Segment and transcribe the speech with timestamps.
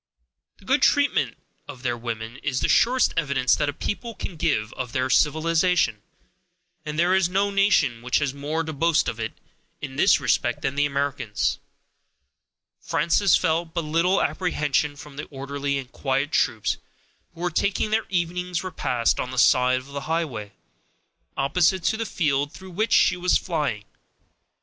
[0.57, 4.73] The good treatment of their women is the surest evidence that a people can give
[4.73, 6.01] of their civilization;
[6.83, 10.73] and there is no nation which has more to boast of, in this respect, than
[10.73, 11.59] the Americans.
[12.79, 16.77] Frances felt but little apprehension from the orderly and quiet troops
[17.35, 20.53] who were taking their evening's repast on the side of the highway,
[21.37, 23.85] opposite to the field through which she was flying.